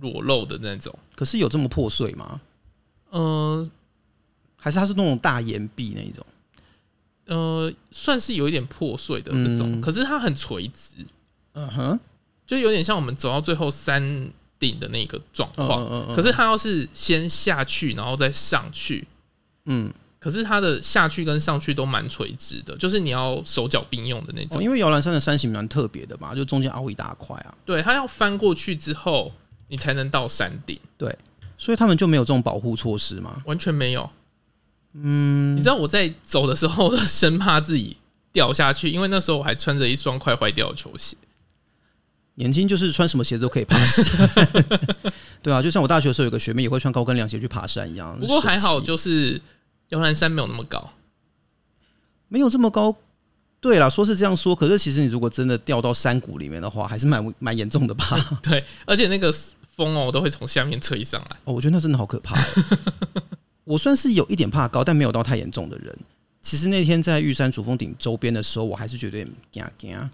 [0.00, 0.96] 裸露的那种。
[1.14, 2.40] 可是有这么破碎吗？
[3.10, 3.68] 呃，
[4.56, 6.24] 还是它是那种大岩壁那一种？
[7.26, 11.04] 呃，算是有一点破碎的这种，嗯、可是它很垂直，
[11.54, 12.00] 嗯哼，
[12.46, 15.82] 就有点像我们走到最后山顶的那个状况。
[15.82, 19.06] 嗯嗯嗯、可是它要是先下去，然后再上去，
[19.64, 24.58] 嗯，可可是它的下去跟上去都蛮垂直的，就是你要手脚并用的那种。
[24.58, 27.54] 哦、因为摇篮山的山形蛮特别的嘛，就中间凹一大块啊。
[27.64, 29.32] 对，它要翻过去之后，
[29.68, 30.76] 你才能到山顶。
[30.98, 31.16] 对，
[31.56, 33.40] 所以他们就没有这种保护措施吗？
[33.46, 34.10] 完全没有。
[34.94, 37.96] 嗯，你知道我在走的时候，生怕自己
[38.32, 41.16] 掉下去，因为那时候我还穿着一双快坏掉的球鞋。
[42.36, 44.48] 年轻就是穿什么鞋子都可以爬山，
[45.42, 48.18] 对啊，就像我大学的时候有个学妹也会穿高跟凉鞋去爬山一样。
[48.18, 49.40] 不过还好，就是
[49.88, 50.92] 摇篮山没有那么高，
[52.28, 52.96] 没有这么高。
[53.58, 58.04] 对啦，说是这样说，可是其实你如果真的掉到山谷里面的话，还是蛮蛮严重的吧？
[58.42, 59.34] 对，而且那个
[59.74, 61.36] 风哦，都会从下面吹上来。
[61.44, 62.36] 哦，我觉得那真的好可怕。
[63.64, 65.98] 我算是有一点怕高，但没有到太严重的人。
[66.42, 70.10] 其实那天在玉山主峰顶周边的时候，我还是觉得有点惊惊。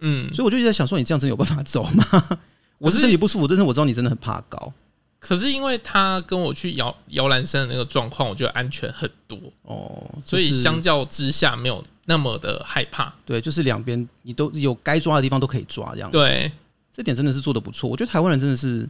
[0.00, 2.04] 嗯，所以我就一直在想说，你这样真有办法走吗？
[2.78, 4.72] 我是身体不舒服，但是我知道你真的很怕高。
[5.18, 13.12] 可是因为他跟我去摇摇篮山的那个状况，我觉得安全很多哦，所以相较之下没有那么的害怕。
[13.24, 16.18] 对，就是两边你都有该抓的地方都可以抓，这样子。
[16.18, 16.52] 对，
[16.92, 17.88] 这点真的是做的不错。
[17.88, 18.86] 我觉得台湾人真的是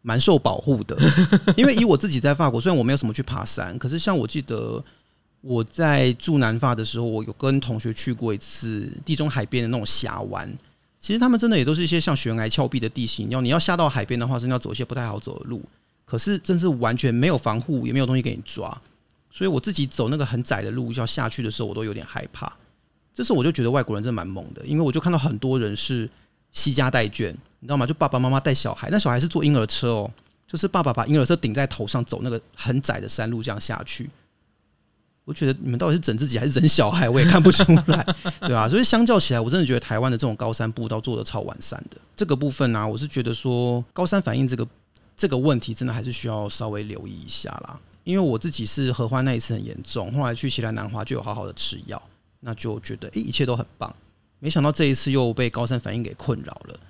[0.00, 0.96] 蛮受保护的，
[1.58, 4.82] 因为以我自己在法国，虽然我没有什么去爬山，可是像我记得。
[5.48, 10.46] 我在住南法的时候，我有跟同学去过一次地中海边的那种峡湾。
[11.00, 15.64] 其实他们真的也都是一些像悬崖峭壁的地形，要你要下到海边的话，真的要走一些不太好走的路。
[16.04, 18.78] 可是真是完全没有防护，也没有东西给你抓，
[19.30, 22.54] 所以我自己走那个很窄的路要下去的时候，我都有点害怕。
[23.14, 26.06] 这时候我就觉得外国人真的蛮猛的，因为我就看到很多人是
[26.52, 27.30] 携家带眷，
[27.60, 27.86] 你知道吗？
[27.86, 30.10] 就爸爸妈妈带小孩，那小孩是坐婴儿车哦，
[30.46, 34.10] 就是爸爸把婴儿车顶在头上走那个很窄的山路这样下去。
[35.28, 41.98] 我觉得你们到底是整自己还是整小孩，我也看不出来，对啊，所以相较起来，我真的觉得台湾的这种高山步道做得超完善的。
[42.16, 44.66] 这个部分呢、我是觉得说高山反应这个
[45.14, 47.78] 这个问题，真的还是需要稍微留意一下啦。
[48.04, 52.02] 因为我自己是合欢那一次很严重，后来去奇莱南华就有好好的吃药，
[52.40, 53.94] 那就觉得诶一切都很棒。
[54.38, 56.80] 没想到这一次又被高山反应给困扰了，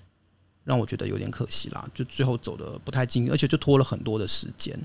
[0.62, 1.84] 让我觉得有点可惜啦。
[1.92, 4.78] 就最后走的不太近，而且就拖了很多的时间，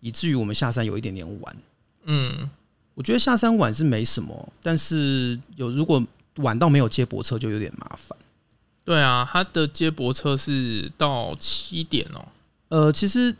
[0.00, 1.56] 以至于我们下山有一点点晚。
[2.04, 2.50] 嗯，
[2.94, 6.04] 我觉得下山晚是没什么，但是有如果
[6.36, 8.18] 晚到没有接驳车就有点麻烦。
[8.84, 12.28] 对啊，他的接驳车是到七点哦。
[12.68, 13.34] 呃，其实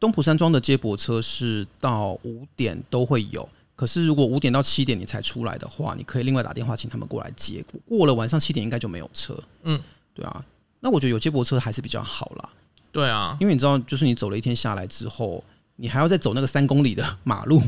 [0.00, 7.64] 东浦山庄的接驳车是到五点都会有，可是如果五点到七点你才出来的话，你可以另外打电话请他们过来接。
[7.86, 9.38] 过了晚上七点应该就没有车。
[9.62, 9.80] 嗯，
[10.14, 10.44] 对啊，
[10.80, 12.50] 那我觉得有接驳车还是比较好啦。
[12.90, 15.44] 对啊，因为你知道，就是你走了一天下来之后，
[15.76, 17.62] 你还要再走那个三公里的马路。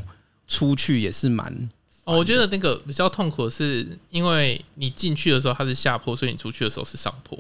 [0.51, 1.47] 出去也是蛮
[2.05, 7.39] 哦，我觉得那个比较痛苦的是，因为你进去的时候它是下坡，所以你出去的时候是上坡。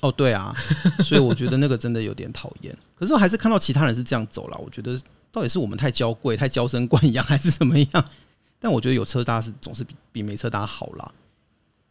[0.00, 0.52] 哦，对啊，
[1.04, 2.76] 所以我觉得那个真的有点讨厌。
[2.96, 8.04] 可是我还是看到其他人是这样走了，我觉得到底是我们太娇贵、太娇生惯养，还是怎么样？
[8.58, 11.12] 但我觉得有车搭是总是比比没车搭好啦。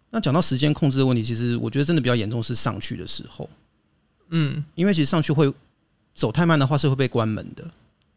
[0.09, 3.49] 那讲到时间控制的问题，其实我觉得真的比较严重是上去的时候，
[4.29, 5.53] 嗯，因为其实上去会
[6.13, 7.69] 走太慢的话是会被关门的。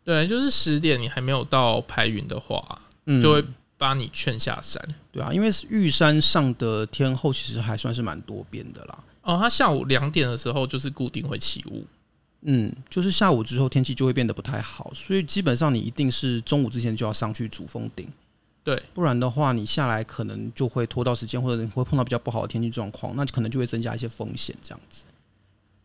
[0.05, 3.45] 对，就是十点，你还没有到排云的话，嗯，就会
[3.77, 4.83] 把你劝下山。
[5.13, 8.99] 对啊，因为玉山上的天后其实还算是蛮多变的啦。
[9.23, 11.85] 哦，它下午两点的时候就是固定会起雾，
[12.43, 18.09] 嗯，就是下午之后天气就会变得不太好，所以基本上你一定是中午之前就要上去主峰顶，
[18.65, 25.05] 对，不然的话你下来可能就会拖到时间，或者你会碰到比较不好的天气状况，那可能就会增加一些风险，这样子。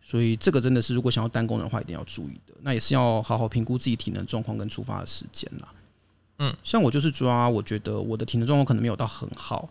[0.07, 2.53] 所以这个真的是，如果想要单功能的话，一定要注意的。
[2.61, 5.73] 那也是要好好评估自己体能状况跟出发的时间啦。
[6.37, 9.67] 嗯，像我就是抓，我觉得我的体能状况可能没有到很好，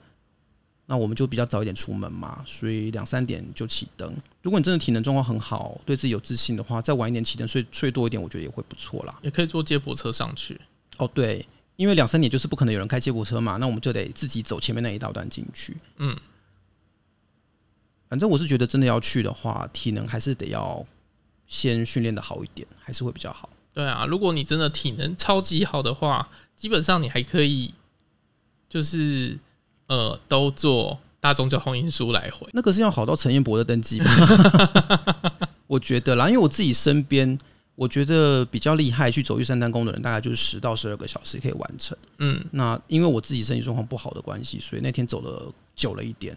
[0.87, 4.13] 那我们就比较早一点出门嘛，所以两三点就起灯。
[4.43, 9.17] 如果你真的体能状况很好，对自己有自信的话，再晚一点起灯，睡睡多一点，我觉得也会不错啦。
[9.23, 10.61] 也可以坐接驳车上去。
[10.97, 15.77] 哦，对，因为两三点就是不可能有人开接驳车嘛，那我们就得自己走前面那一大段进去。
[15.99, 16.19] 嗯。
[18.09, 20.85] 反正我是觉得，真的要去的话，体能还是得要
[21.47, 23.49] 先训练的好一点，还是会比较好。
[23.73, 27.75] 对啊，如果你真的体能超级好的话，基本上你还可以，
[28.69, 29.37] 就是
[29.89, 32.47] 呃，都坐大众交通运输来回。
[32.53, 34.07] 那个是要好到陈彦博的等级吗？
[35.67, 37.37] 我觉得啦，因为我自己身边，
[37.75, 41.99] 我觉得比较厉害去走玉山单攻的人，大概就是十到十二个小时可以完成。
[42.19, 46.37] 嗯，那因为我自己身体状况不好的关系，所以那天走了久了一点。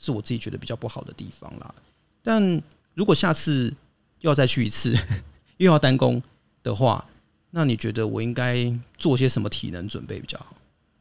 [0.00, 1.74] 是我自己觉得比较不好的地方啦，
[2.22, 2.62] 但
[2.94, 3.74] 如果下次
[4.20, 4.94] 又要再去一次，
[5.58, 6.22] 又要单攻
[6.62, 7.04] 的话，
[7.50, 10.54] 那你觉得我应该做些什么体能准备比较好？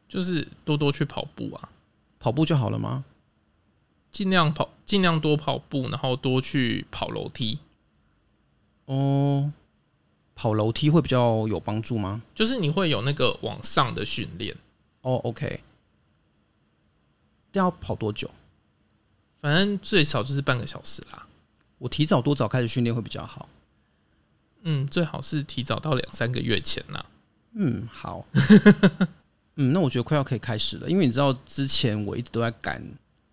[0.10, 1.70] 就是多多去跑步啊，
[2.20, 3.06] 跑步就好了吗？
[4.12, 7.60] 尽量跑，尽量多跑步，然后多去跑楼梯。
[8.86, 9.54] 哦，
[10.34, 12.24] 跑楼梯会比较有帮助吗？
[12.34, 14.56] 就是你会有那个往上的训练。
[15.02, 15.62] 哦，OK。
[17.52, 18.30] 要跑多久？
[19.42, 21.28] 反正最少就是半个小时啦。
[21.78, 23.48] 我提早多早开始训练会比较好？
[24.64, 27.06] 嗯，最好是提早到两三个月前啦。
[27.56, 28.26] 嗯，好。
[29.56, 32.84] 嗯，那我觉得快要可以开始了，因为你知道之前我一直都在赶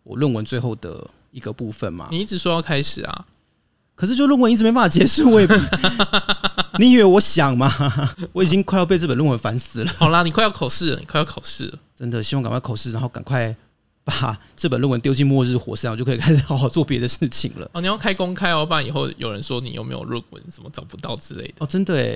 [0.03, 2.09] 我论文最后的一个部分嘛。
[2.11, 3.27] 你一直说要开始啊，
[3.95, 5.55] 可是就论文一直没办法结束，我也不。
[6.79, 7.71] 你以为我想吗？
[8.33, 9.93] 我已经快要被这本论文烦死了。
[9.93, 13.55] 好啦，你快要考试了，你快要考试了，真的希望赶快考试，然后赶快
[14.05, 17.69] 把这本论文丢进末日火山，我就可以开始好好做别的事情了。
[17.73, 21.55] 哦，你要开公开哦，不然以后有人说你有没有论文，怎么找不到之类的。
[21.59, 22.15] 哦，真的哎，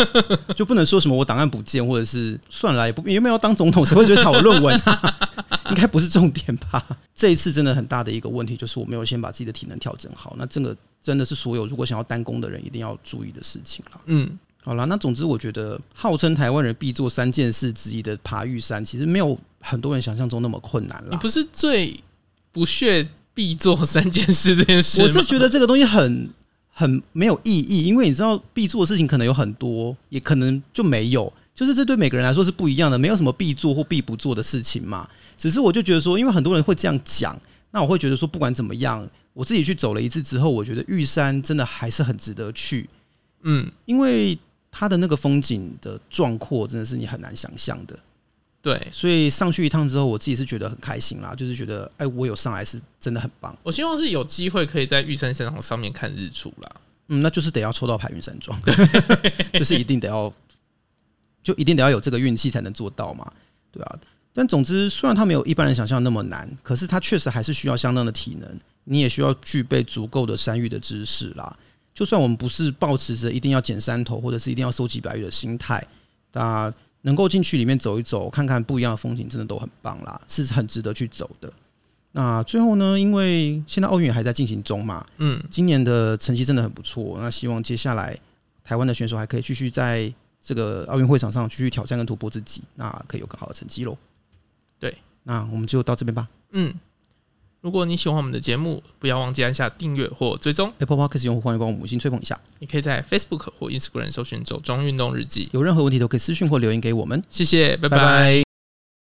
[0.54, 5.18] 就不能说什么我档案不见，或者是算了，也不也没有当总统，谁会觉得我论文啊？
[5.70, 6.84] 应该不是重点吧？
[7.14, 10.34] 这一次真的很大的一个问题，就是我没有先把自己的体能调整好。
[10.38, 10.76] 那这个。
[11.04, 14.00] 真的是所有如果想要单攻的人一定要注意的事情了。
[14.04, 21.08] 嗯，好啦，那总之我觉得号称台湾人必做三件事之一的爬玉山，其实没有很多人想象中那么困难了。
[21.12, 21.98] 你不是最
[22.50, 25.00] 不屑必做三件事这件事？
[25.02, 26.28] 我是觉得这个东西很
[26.70, 35.08] 很没有意义，因为你知道必做的事情可能有很多，也可能就没有，就是这对每个人来说是不一样的，没有什么必做或必不做的事情嘛。
[35.38, 37.34] 只是我就觉得说，因为很多人会这样讲，
[37.70, 39.08] 那我会觉得说，不管怎么样。
[39.34, 42.86] 我自己去走了一次之后，我觉得玉山真的还是很值得去，
[43.44, 44.38] 嗯，因为
[44.70, 47.98] 它的那个风景的壮阔真的是你很难想象的，
[48.62, 53.54] 对，所以上去一趟之后，我自己是觉得很开心啦，就是觉得哎，我有上来是真的很棒。
[53.64, 56.70] 我希望是有机会可以在玉山山上上面看日出啦，
[57.08, 58.56] 嗯，那就是得要抽到排云山庄，
[59.52, 60.32] 就是一定得要，
[61.42, 63.30] 就一定得要有这个运气才能做到嘛，
[63.72, 63.98] 对啊。
[64.32, 68.60] 但总之，虽然它没有一般人想象那么难，可是它确实还是需要相当的体能。
[68.84, 71.56] 你也需要具备足够的山域的知识啦。
[71.92, 75.86] 就算我们不是抱持着一定要捡山头，或者是一定要收集白玉的心态，
[76.32, 76.72] 那
[77.02, 81.52] 能够进去里面走一走，看看不一样的风景，真的都很棒啦，是很值得去走的。
[82.12, 87.16] 那最后呢，因为现在奥运还在进行中嘛，嗯，今年的成绩真的很不错。
[87.20, 88.18] 那希望接下来
[88.62, 93.96] 台湾的选手还可以继续在这个奥运会场上继续挑战跟突破自己，那可以有更好的成绩喽。
[94.78, 96.28] 对，那我们就到这边吧。
[96.50, 96.74] 嗯。
[97.62, 100.72] 如果你喜欢我们的节目，不要忘记按下订阅或追踪。
[100.80, 102.38] Apple Podcast 用户欢迎帮我们五星吹捧一下。
[102.58, 105.48] 你可以在 Facebook 或 Instagram 搜寻“走中运动日记”。
[105.54, 107.22] 有任何问题都可以私讯或留言给我们。
[107.30, 107.96] 谢谢，拜拜。
[107.96, 108.51] 拜拜。